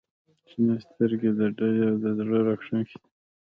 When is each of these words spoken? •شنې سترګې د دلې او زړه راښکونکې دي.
•شنې 0.49 0.75
سترګې 0.87 1.31
د 1.39 1.41
دلې 1.57 1.81
او 1.89 1.95
زړه 2.17 2.37
راښکونکې 2.47 2.95
دي. 3.01 3.07